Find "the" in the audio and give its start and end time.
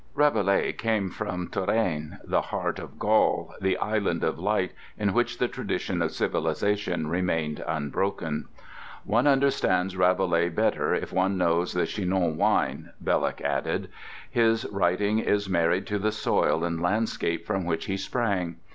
3.61-3.77, 5.37-5.47, 11.73-11.85, 15.99-16.11